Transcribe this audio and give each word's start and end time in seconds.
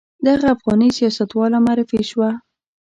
دغه 0.27 0.45
افغاني 0.55 0.89
سیاستواله 0.97 1.57
معرفي 1.65 2.01
شوه. 2.09 2.29